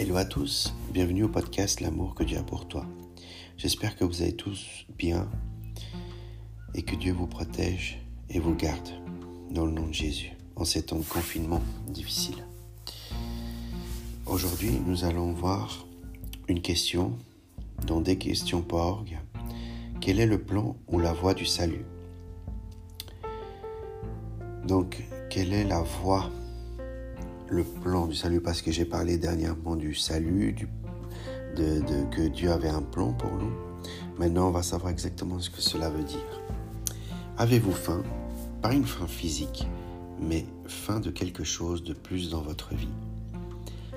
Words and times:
Hello 0.00 0.16
à 0.16 0.24
tous, 0.24 0.72
bienvenue 0.92 1.24
au 1.24 1.28
podcast 1.28 1.80
L'amour 1.80 2.14
que 2.14 2.22
Dieu 2.22 2.38
a 2.38 2.42
pour 2.44 2.68
toi. 2.68 2.86
J'espère 3.56 3.96
que 3.96 4.04
vous 4.04 4.22
allez 4.22 4.36
tous 4.36 4.86
bien 4.96 5.28
et 6.76 6.82
que 6.82 6.94
Dieu 6.94 7.12
vous 7.12 7.26
protège 7.26 8.00
et 8.30 8.38
vous 8.38 8.54
garde 8.54 8.88
dans 9.50 9.66
le 9.66 9.72
nom 9.72 9.88
de 9.88 9.92
Jésus 9.92 10.30
en 10.54 10.64
ces 10.64 10.84
temps 10.84 11.00
de 11.00 11.04
confinement 11.04 11.60
difficile. 11.88 12.46
Aujourd'hui, 14.24 14.70
nous 14.86 15.04
allons 15.04 15.32
voir 15.32 15.84
une 16.46 16.62
question 16.62 17.18
dans 17.84 18.00
des 18.00 18.18
questions.org. 18.18 19.18
Quel 20.00 20.20
est 20.20 20.26
le 20.26 20.40
plan 20.40 20.76
ou 20.86 21.00
la 21.00 21.12
voie 21.12 21.34
du 21.34 21.44
salut? 21.44 21.84
Donc, 24.64 25.02
quelle 25.28 25.52
est 25.52 25.64
la 25.64 25.82
voie 25.82 26.30
le 27.50 27.64
plan 27.64 28.06
du 28.06 28.14
salut 28.14 28.40
parce 28.40 28.62
que 28.62 28.70
j'ai 28.70 28.84
parlé 28.84 29.16
dernièrement 29.16 29.76
du 29.76 29.94
salut, 29.94 30.54
de, 31.56 31.80
que 32.14 32.28
Dieu 32.28 32.52
avait 32.52 32.68
un 32.68 32.82
plan 32.82 33.12
pour 33.12 33.32
nous. 33.32 33.52
Maintenant, 34.18 34.48
on 34.48 34.50
va 34.50 34.62
savoir 34.62 34.92
exactement 34.92 35.38
ce 35.38 35.50
que 35.50 35.60
cela 35.60 35.88
veut 35.88 36.04
dire. 36.04 36.42
Avez-vous 37.38 37.72
faim? 37.72 38.02
Pas 38.62 38.74
une 38.74 38.84
faim 38.84 39.06
physique, 39.06 39.66
mais 40.20 40.44
faim 40.66 41.00
de 41.00 41.10
quelque 41.10 41.44
chose 41.44 41.82
de 41.84 41.94
plus 41.94 42.30
dans 42.30 42.42
votre 42.42 42.74
vie. 42.74 42.88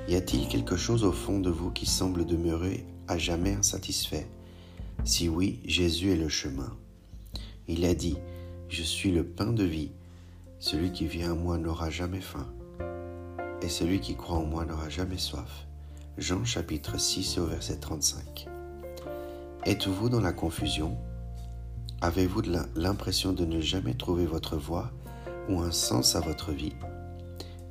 Y 0.08 0.16
a-t-il 0.16 0.48
quelque 0.48 0.78
chose 0.78 1.04
au 1.04 1.12
fond 1.12 1.40
de 1.40 1.50
vous 1.50 1.72
qui 1.72 1.86
semble 1.86 2.26
demeurer 2.26 2.86
à 3.08 3.18
jamais 3.18 3.54
insatisfait? 3.54 4.28
Si 5.04 5.28
oui, 5.28 5.60
Jésus 5.66 6.12
est 6.12 6.18
le 6.18 6.30
chemin. 6.30 6.72
Il 7.68 7.86
a 7.86 7.94
dit, 7.94 8.18
Je 8.70 8.84
suis 8.84 9.12
le 9.12 9.26
pain 9.26 9.52
de 9.52 9.64
vie. 9.64 9.92
Celui 10.60 10.92
qui 10.92 11.06
vient 11.06 11.32
à 11.32 11.36
moi 11.36 11.58
n'aura 11.58 11.90
jamais 11.90 12.22
faim 12.22 12.48
et 13.62 13.70
celui 13.70 14.00
qui 14.00 14.16
croit 14.16 14.38
en 14.38 14.46
moi 14.46 14.66
n'aura 14.66 14.90
jamais 14.90 15.18
soif. 15.18 15.68
Jean 16.18 16.44
chapitre 16.44 17.00
6 17.00 17.38
au 17.38 17.46
verset 17.46 17.78
35. 17.78 18.48
Êtes-vous 19.66 20.10
dans 20.10 20.22
la 20.22 20.34
confusion? 20.34 20.98
Avez-vous 22.02 22.42
l'impression 22.76 23.32
de 23.32 23.46
ne 23.46 23.62
jamais 23.62 23.94
trouver 23.94 24.26
votre 24.26 24.58
voie 24.58 24.92
ou 25.50 25.60
un 25.60 25.72
sens 25.72 26.16
à 26.16 26.20
votre 26.20 26.52
vie? 26.52 26.74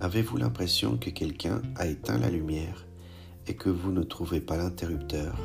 Avez-vous 0.00 0.36
l'impression 0.36 0.96
que 0.96 1.10
quelqu'un 1.10 1.60
a 1.76 1.86
éteint 1.86 2.18
la 2.18 2.30
lumière 2.30 2.86
et 3.46 3.54
que 3.54 3.68
vous 3.68 3.92
ne 3.92 4.02
trouvez 4.02 4.40
pas 4.40 4.56
l'interrupteur? 4.56 5.36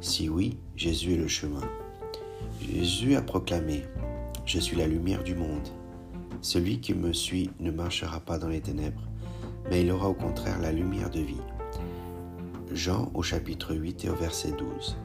Si 0.00 0.28
oui, 0.28 0.58
Jésus 0.76 1.14
est 1.14 1.18
le 1.18 1.28
chemin. 1.28 1.62
Jésus 2.60 3.14
a 3.14 3.22
proclamé, 3.22 3.84
Je 4.44 4.58
suis 4.58 4.76
la 4.76 4.86
lumière 4.86 5.24
du 5.24 5.34
monde. 5.34 5.68
Celui 6.42 6.80
qui 6.80 6.94
me 6.94 7.12
suit 7.12 7.50
ne 7.60 7.70
marchera 7.70 8.20
pas 8.20 8.38
dans 8.38 8.48
les 8.48 8.60
ténèbres, 8.60 9.08
mais 9.70 9.82
il 9.82 9.90
aura 9.90 10.08
au 10.08 10.14
contraire 10.14 10.60
la 10.60 10.72
lumière 10.72 11.10
de 11.10 11.20
vie. 11.20 11.40
Jean 12.72 13.10
au 13.14 13.22
chapitre 13.22 13.74
8 13.74 14.04
et 14.04 14.10
au 14.10 14.14
verset 14.14 14.52
12. 14.52 14.96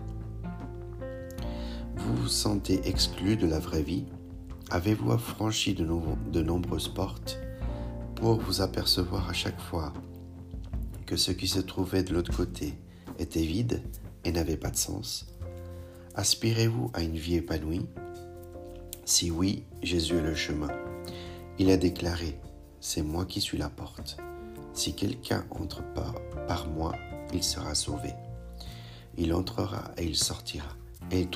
Vous 1.98 2.16
vous 2.16 2.28
sentez 2.28 2.88
exclu 2.88 3.36
de 3.36 3.48
la 3.48 3.60
vraie 3.60 3.84
vie 3.84 4.06
Avez-vous 4.70 5.12
affranchi 5.12 5.74
de, 5.74 5.86
de 6.32 6.42
nombreuses 6.42 6.88
portes 6.88 7.40
pour 8.16 8.40
vous 8.40 8.62
apercevoir 8.62 9.30
à 9.30 9.34
chaque 9.34 9.60
fois 9.60 9.94
que 11.06 11.18
ce 11.18 11.32
qui 11.32 11.48
se 11.48 11.60
trouvait 11.60 12.04
de 12.04 12.14
l'autre 12.14 12.36
côté 12.36 12.74
était 13.20 13.42
vide 13.42 13.84
et 14.24 14.32
n'avait 14.32 14.58
pas 14.58 14.70
de 14.70 14.78
sens? 14.78 15.28
Aspirez-vous 16.16 16.90
à 16.94 17.02
une 17.02 17.18
vie 17.18 17.36
épanouie? 17.36 17.86
Si 19.06 19.30
oui, 19.30 19.64
Jésus 19.84 20.18
est 20.18 20.22
le 20.22 20.36
chemin. 20.36 20.70
Il 21.60 21.70
a 21.70 21.78
déclaré, 21.78 22.40
C'est 22.80 23.02
moi 23.02 23.26
qui 23.26 23.42
suis 23.42 23.58
la 23.58 23.70
porte. 23.70 24.18
Si 24.74 24.94
quelqu'un 24.94 25.46
entre 25.52 25.84
par, 25.94 26.68
moi, 26.70 26.96
il 27.34 27.44
sera 27.44 27.76
sauvé. 27.76 28.14
Il 29.18 29.34
entrera 29.34 29.92
et 29.98 30.06
il 30.06 30.16
sortira, 30.16 30.76
et 31.12 31.22
il, 31.22 31.30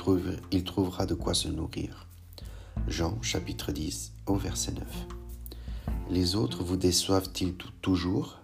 il 0.50 0.64
trouvera 0.64 1.06
de 1.06 1.14
quoi 1.14 1.34
se 1.34 1.48
nourrir. 1.48 2.06
Jean 2.88 3.20
chapitre 3.22 3.72
10 3.72 4.12
au 4.26 4.36
verset 4.36 4.72
9. 4.72 4.84
Les 6.10 6.34
autres 6.34 6.62
vous 6.62 6.76
déçoivent-ils 6.76 7.54
toujours? 7.82 8.38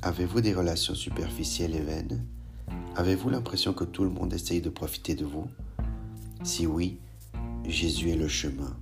Avez-vous 0.00 0.40
des 0.40 0.54
relations 0.54 0.94
superficielles 0.94 1.74
et 1.74 1.80
vaines? 1.80 2.24
Avez-vous 2.96 3.30
l'impression 3.30 3.72
que 3.72 3.84
tout 3.84 4.04
le 4.04 4.10
monde 4.10 4.32
essaye 4.32 4.60
de 4.60 4.70
profiter 4.70 5.14
de 5.14 5.24
vous? 5.24 5.48
Si 6.44 6.66
oui, 6.66 6.98
Jésus 7.66 8.10
est 8.10 8.16
le 8.16 8.28
chemin. 8.28 8.76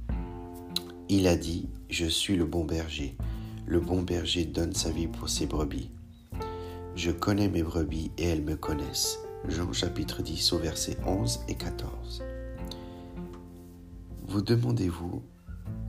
Il 1.09 1.27
a 1.27 1.37
dit, 1.37 1.69
Je 1.88 2.06
suis 2.06 2.37
le 2.37 2.44
bon 2.44 2.65
berger 2.65 3.16
le 3.70 3.78
bon 3.78 4.03
berger 4.03 4.44
donne 4.47 4.75
sa 4.75 4.91
vie 4.91 5.06
pour 5.06 5.28
ses 5.28 5.47
brebis. 5.47 5.91
Je 6.97 7.12
connais 7.12 7.48
mes 7.48 7.62
brebis 7.62 8.10
et 8.19 8.25
elles 8.25 8.42
me 8.42 8.56
connaissent. 8.56 9.20
Jean 9.48 9.72
chapitre 9.72 10.22
10 10.22 10.53
au 10.54 10.58
verset 10.58 10.97
11 11.06 11.44
et 11.47 11.54
14. 11.54 12.25
Vous 14.26 14.42
demandez-vous 14.42 15.22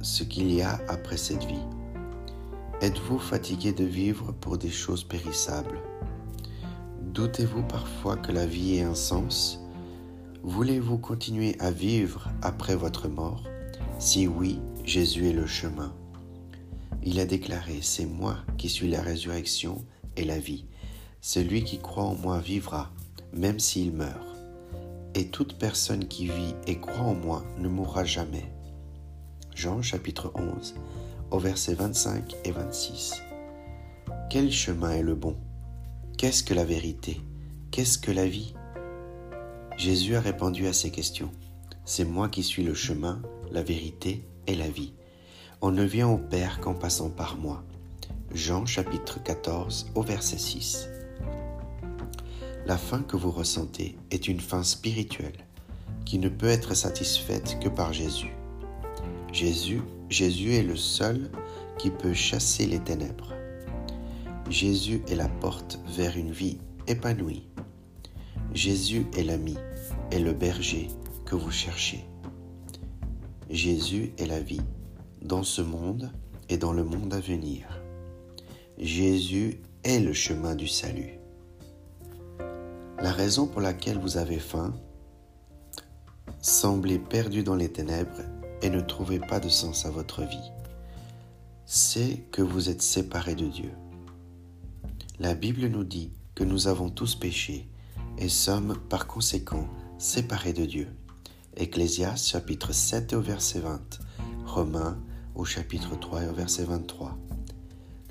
ce 0.04 0.24
qu'il 0.24 0.52
y 0.52 0.62
a 0.62 0.80
après 0.88 1.18
cette 1.18 1.44
vie? 1.44 1.66
Êtes-vous 2.82 3.18
fatigué 3.18 3.74
de 3.74 3.84
vivre 3.84 4.32
pour 4.32 4.60
des 4.60 4.70
choses 4.70 5.04
périssables? 5.04 5.80
Doutez-vous 7.02 7.64
parfois 7.64 8.16
que 8.16 8.32
la 8.32 8.46
vie 8.46 8.76
ait 8.76 8.84
un 8.84 8.96
sens? 8.96 9.60
Voulez-vous 10.44 11.00
continuer 11.00 11.56
à 11.60 11.72
vivre 11.72 12.30
après 12.44 12.76
votre 12.76 13.08
mort? 13.10 13.44
Si 13.98 14.28
oui, 14.28 14.60
Jésus 14.86 15.30
est 15.30 15.34
le 15.34 15.48
chemin 15.48 15.96
il 17.04 17.20
a 17.20 17.26
déclaré, 17.26 17.80
C'est 17.82 18.06
moi 18.06 18.38
qui 18.58 18.70
suis 18.70 18.90
la 18.90 19.02
résurrection 19.02 19.84
et 20.18 20.24
la 20.24 20.40
vie. 20.40 20.66
Celui 21.20 21.64
qui 21.64 21.80
croit 21.80 22.04
en 22.04 22.16
moi 22.16 22.40
vivra, 22.40 22.92
même 23.34 23.60
s'il 23.60 23.92
meurt. 23.92 24.28
Et 25.14 25.28
toute 25.28 25.58
personne 25.58 26.08
qui 26.08 26.28
vit 26.28 26.56
et 26.68 26.80
croit 26.80 27.06
en 27.06 27.14
moi 27.14 27.44
ne 27.58 27.68
mourra 27.68 28.06
jamais. 28.06 28.52
Jean 29.56 29.82
chapitre 29.82 30.32
11, 30.36 30.76
au 31.32 31.40
verset 31.40 31.74
25 31.74 32.36
et 32.46 32.52
26. 32.52 33.22
Quel 34.30 34.52
chemin 34.52 34.92
est 34.92 35.04
le 35.04 35.16
bon? 35.16 35.36
Qu'est-ce 36.18 36.44
que 36.44 36.54
la 36.54 36.64
vérité? 36.64 37.20
Qu'est-ce 37.72 37.98
que 37.98 38.12
la 38.12 38.28
vie? 38.28 38.54
Jésus 39.78 40.16
a 40.16 40.22
répondu 40.22 40.68
à 40.68 40.74
ces 40.74 40.92
questions. 40.92 41.32
C'est 41.86 42.06
moi 42.06 42.30
qui 42.30 42.44
suis 42.44 42.64
le 42.64 42.74
chemin, 42.74 43.22
la 43.52 43.64
vérité 43.64 44.24
et 44.48 44.56
la 44.56 44.70
vie. 44.70 44.94
On 45.64 45.70
ne 45.70 45.84
vient 45.84 46.10
au 46.10 46.18
Père 46.18 46.60
qu'en 46.60 46.74
passant 46.74 47.12
par 47.12 47.38
moi. 47.38 47.64
Jean 48.34 48.66
chapitre 48.66 49.22
14 49.22 49.92
au 49.94 50.02
verset 50.02 50.40
6. 50.40 50.90
La 52.66 52.80
faim 52.80 53.04
que 53.08 53.16
vous 53.16 53.30
ressentez 53.30 53.96
est 54.10 54.28
une 54.28 54.40
faim 54.40 54.64
spirituelle 54.64 55.46
qui 56.04 56.18
ne 56.18 56.30
peut 56.30 56.48
être 56.48 56.74
satisfaite 56.74 57.60
que 57.60 57.70
par 57.70 57.94
Jésus. 57.94 58.34
Jésus, 59.32 59.84
Jésus 60.10 60.56
est 60.56 60.64
le 60.64 60.76
seul 60.76 61.30
qui 61.78 61.92
peut 61.92 62.16
chasser 62.16 62.66
les 62.66 62.80
ténèbres. 62.80 63.36
Jésus 64.50 65.04
est 65.08 65.16
la 65.16 65.30
porte 65.30 65.80
vers 65.96 66.18
une 66.18 66.32
vie 66.32 66.58
épanouie. 66.88 67.48
Jésus 68.56 69.06
est 69.16 69.24
l'ami 69.24 69.58
et 70.10 70.18
le 70.18 70.34
berger 70.34 70.88
que 71.24 71.36
vous 71.36 71.52
cherchez. 71.52 72.04
Jésus 73.52 74.12
est 74.18 74.26
la 74.26 74.40
vie 74.40 74.62
dans 75.22 75.44
ce 75.44 75.62
monde 75.62 76.12
et 76.50 76.58
dans 76.58 76.74
le 76.74 76.84
monde 76.84 77.14
à 77.14 77.20
venir. 77.20 77.82
Jésus 78.78 79.62
est 79.84 80.00
le 80.00 80.14
chemin 80.14 80.56
du 80.56 80.68
salut. 80.68 81.20
La 83.00 83.12
raison 83.12 83.48
pour 83.48 83.62
laquelle 83.62 84.00
vous 84.00 84.18
avez 84.18 84.40
faim, 84.40 84.74
semblez 86.42 87.00
perdu 87.00 87.44
dans 87.44 87.56
les 87.56 87.72
ténèbres 87.72 88.22
et 88.62 88.70
ne 88.70 88.82
trouvez 88.82 89.20
pas 89.20 89.40
de 89.40 89.50
sens 89.50 89.86
à 89.86 89.92
votre 89.92 90.24
vie, 90.24 90.52
c'est 91.66 92.24
que 92.32 92.42
vous 92.42 92.70
êtes 92.70 92.82
séparés 92.82 93.36
de 93.36 93.48
Dieu. 93.48 93.72
La 95.20 95.36
Bible 95.36 95.68
nous 95.68 95.84
dit 95.84 96.12
que 96.36 96.44
nous 96.44 96.68
avons 96.68 96.90
tous 96.90 97.16
péché 97.16 97.68
et 98.18 98.30
sommes 98.30 98.78
par 98.90 99.08
conséquent 99.08 99.68
séparés 99.98 100.54
de 100.54 100.66
Dieu. 100.66 100.88
Ecclésias 101.56 102.18
chapitre 102.18 102.74
7 102.74 103.14
au 103.14 103.22
verset 103.22 103.60
20, 103.60 104.00
Romains 104.46 104.98
au 105.36 105.46
chapitre 105.46 105.98
3 106.00 106.24
et 106.24 106.28
au 106.28 106.34
verset 106.34 106.66
23. 106.66 107.18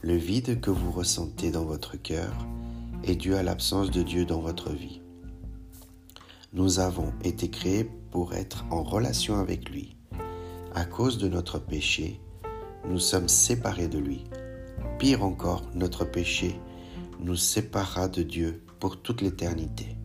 Le 0.03 0.15
vide 0.15 0.61
que 0.61 0.71
vous 0.71 0.91
ressentez 0.91 1.51
dans 1.51 1.65
votre 1.65 1.97
cœur 1.97 2.33
est 3.05 3.17
dû 3.17 3.35
à 3.35 3.43
l'absence 3.43 3.91
de 3.91 4.03
Dieu 4.03 4.25
dans 4.25 4.41
votre 4.41 4.71
vie. 4.71 5.01
Nous 6.53 6.81
avons 6.81 7.13
été 7.23 7.51
créés 7.51 7.91
pour 8.11 8.35
être 8.35 8.65
en 8.71 8.83
relation 8.83 9.39
avec 9.39 9.69
lui. 9.69 9.97
À 10.75 10.85
cause 10.85 11.19
de 11.19 11.29
notre 11.29 11.59
péché, 11.59 12.21
nous 12.89 12.99
sommes 12.99 13.29
séparés 13.29 13.89
de 13.89 13.99
lui. 13.99 14.25
Pire 14.99 15.23
encore, 15.23 15.63
notre 15.75 16.05
péché 16.05 16.59
nous 17.21 17.37
séparera 17.37 18.09
de 18.09 18.23
Dieu 18.23 18.63
pour 18.79 19.01
toute 19.03 19.21
l'éternité. 19.21 19.97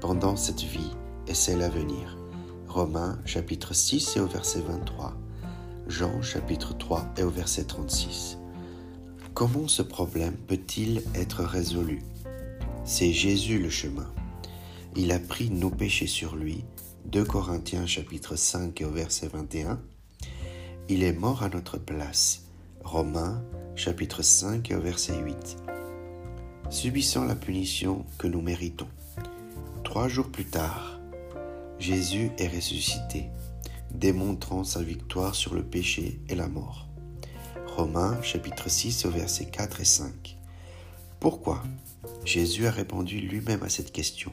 Pendant 0.00 0.36
cette 0.36 0.62
vie 0.62 0.90
et 1.28 1.34
celle 1.34 1.62
à 1.62 1.68
venir. 1.68 2.16
Romains 2.66 3.18
chapitre 3.26 3.74
6 3.74 4.16
et 4.16 4.20
au 4.20 4.26
verset 4.26 4.62
23. 4.62 5.14
Jean 5.92 6.22
chapitre 6.22 6.74
3 6.74 7.06
et 7.18 7.22
au 7.22 7.28
verset 7.28 7.64
36. 7.64 8.38
Comment 9.34 9.68
ce 9.68 9.82
problème 9.82 10.34
peut-il 10.48 11.02
être 11.14 11.44
résolu? 11.44 12.02
C'est 12.86 13.12
Jésus 13.12 13.58
le 13.58 13.68
chemin. 13.68 14.10
Il 14.96 15.12
a 15.12 15.18
pris 15.18 15.50
nos 15.50 15.68
péchés 15.68 16.06
sur 16.06 16.34
lui. 16.34 16.64
2 17.04 17.24
Corinthiens 17.24 17.84
chapitre 17.84 18.36
5 18.36 18.82
au 18.86 18.90
verset 18.90 19.28
21. 19.28 19.82
Il 20.88 21.02
est 21.02 21.12
mort 21.12 21.42
à 21.42 21.50
notre 21.50 21.76
place. 21.76 22.44
Romains 22.82 23.44
chapitre 23.76 24.22
5 24.22 24.72
au 24.74 24.80
verset 24.80 25.18
8. 25.18 25.58
Subissant 26.70 27.24
la 27.24 27.36
punition 27.36 28.06
que 28.16 28.28
nous 28.28 28.40
méritons. 28.40 28.88
Trois 29.84 30.08
jours 30.08 30.30
plus 30.30 30.46
tard, 30.46 31.00
Jésus 31.78 32.30
est 32.38 32.48
ressuscité, 32.48 33.26
démontrant 33.94 34.64
sa 34.64 34.82
victoire 34.82 35.34
sur 35.34 35.54
le 35.54 35.62
péché 35.62 36.20
et 36.28 36.34
la 36.34 36.48
mort. 36.48 36.88
Romains 37.76 38.20
chapitre 38.22 38.68
6 38.68 39.06
au 39.06 39.10
verset 39.10 39.46
4 39.46 39.80
et 39.80 39.84
5. 39.84 40.38
Pourquoi 41.20 41.62
Jésus 42.24 42.66
a 42.66 42.70
répondu 42.70 43.20
lui-même 43.20 43.62
à 43.62 43.68
cette 43.68 43.92
question. 43.92 44.32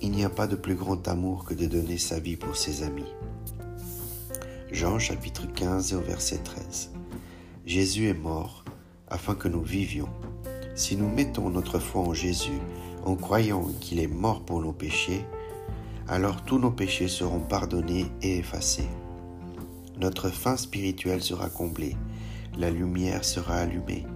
Il 0.00 0.12
n'y 0.12 0.24
a 0.24 0.30
pas 0.30 0.46
de 0.46 0.56
plus 0.56 0.74
grand 0.74 1.06
amour 1.08 1.44
que 1.44 1.54
de 1.54 1.66
donner 1.66 1.98
sa 1.98 2.20
vie 2.20 2.36
pour 2.36 2.56
ses 2.56 2.82
amis. 2.82 3.12
Jean 4.70 4.98
chapitre 4.98 5.46
15 5.52 5.94
au 5.94 6.00
verset 6.00 6.38
13. 6.38 6.90
Jésus 7.66 8.08
est 8.08 8.14
mort 8.14 8.64
afin 9.08 9.34
que 9.34 9.48
nous 9.48 9.62
vivions. 9.62 10.08
Si 10.74 10.96
nous 10.96 11.08
mettons 11.08 11.50
notre 11.50 11.78
foi 11.78 12.02
en 12.02 12.14
Jésus 12.14 12.60
en 13.04 13.16
croyant 13.16 13.64
qu'il 13.80 13.98
est 13.98 14.06
mort 14.06 14.44
pour 14.44 14.60
nos 14.60 14.72
péchés, 14.72 15.24
alors 16.08 16.42
tous 16.44 16.58
nos 16.58 16.70
péchés 16.70 17.08
seront 17.08 17.40
pardonnés 17.40 18.06
et 18.22 18.38
effacés. 18.38 18.88
Notre 19.98 20.30
fin 20.30 20.56
spirituelle 20.56 21.22
sera 21.22 21.50
comblée, 21.50 21.96
la 22.56 22.70
lumière 22.70 23.24
sera 23.24 23.56
allumée, 23.56 24.06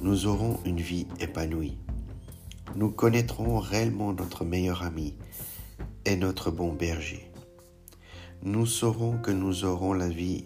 nous 0.00 0.26
aurons 0.26 0.58
une 0.64 0.80
vie 0.80 1.06
épanouie. 1.20 1.78
Nous 2.76 2.90
connaîtrons 2.90 3.58
réellement 3.58 4.12
notre 4.12 4.44
meilleur 4.44 4.82
ami 4.82 5.14
et 6.04 6.16
notre 6.16 6.50
bon 6.50 6.72
berger. 6.72 7.30
Nous 8.42 8.66
saurons 8.66 9.18
que 9.18 9.30
nous 9.30 9.64
aurons 9.64 9.92
la 9.92 10.08
vie 10.08 10.44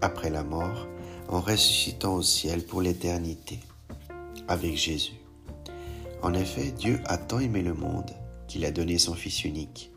après 0.00 0.30
la 0.30 0.42
mort 0.42 0.88
en 1.28 1.40
ressuscitant 1.40 2.14
au 2.14 2.22
ciel 2.22 2.64
pour 2.64 2.82
l'éternité 2.82 3.58
avec 4.48 4.76
Jésus. 4.76 5.20
En 6.22 6.34
effet, 6.34 6.72
Dieu 6.72 7.00
a 7.06 7.18
tant 7.18 7.38
aimé 7.38 7.62
le 7.62 7.74
monde 7.74 8.10
qu'il 8.48 8.64
a 8.64 8.70
donné 8.70 8.98
son 8.98 9.14
Fils 9.14 9.44
unique, 9.44 9.92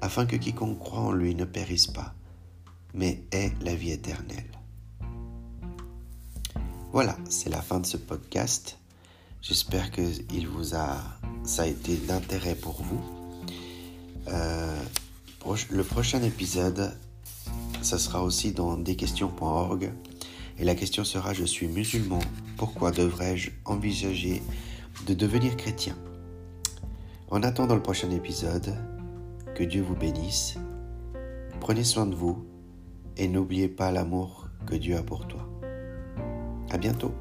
afin 0.00 0.26
que 0.26 0.36
quiconque 0.36 0.78
croit 0.78 1.00
en 1.00 1.12
lui 1.12 1.34
ne 1.34 1.44
périsse 1.44 1.86
pas, 1.86 2.14
mais 2.94 3.22
ait 3.32 3.52
la 3.60 3.74
vie 3.74 3.92
éternelle. 3.92 4.50
Voilà, 6.92 7.16
c'est 7.28 7.50
la 7.50 7.60
fin 7.60 7.80
de 7.80 7.86
ce 7.86 7.96
podcast. 7.96 8.78
J'espère 9.42 9.90
que 9.90 10.02
il 10.32 10.48
vous 10.48 10.74
a, 10.74 10.98
ça 11.44 11.62
a 11.62 11.66
été 11.66 11.96
d'intérêt 11.96 12.54
pour 12.54 12.82
vous. 12.82 13.00
Euh, 14.28 14.82
le 15.70 15.84
prochain 15.84 16.22
épisode, 16.22 16.96
ça 17.82 17.98
sera 17.98 18.22
aussi 18.22 18.52
dans 18.52 18.76
desquestions.org. 18.76 19.92
Et 20.58 20.64
la 20.64 20.74
question 20.74 21.04
sera, 21.04 21.34
je 21.34 21.44
suis 21.44 21.68
musulman, 21.68 22.20
pourquoi 22.56 22.90
devrais-je 22.90 23.50
envisager 23.64 24.42
de 25.06 25.14
devenir 25.14 25.56
chrétien? 25.56 25.96
En 27.30 27.42
attendant 27.42 27.74
le 27.74 27.82
prochain 27.82 28.10
épisode, 28.10 28.74
que 29.56 29.64
Dieu 29.64 29.80
vous 29.80 29.96
bénisse, 29.96 30.58
prenez 31.60 31.82
soin 31.82 32.04
de 32.04 32.14
vous 32.14 32.44
et 33.16 33.26
n'oubliez 33.26 33.68
pas 33.68 33.90
l'amour 33.90 34.48
que 34.66 34.74
Dieu 34.74 34.98
a 34.98 35.02
pour 35.02 35.26
toi. 35.26 35.48
À 36.70 36.76
bientôt. 36.76 37.14